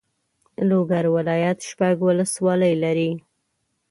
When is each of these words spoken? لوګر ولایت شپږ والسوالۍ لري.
لوګر 0.69 1.05
ولایت 1.17 1.59
شپږ 1.69 1.95
والسوالۍ 2.03 2.73
لري. 2.83 3.11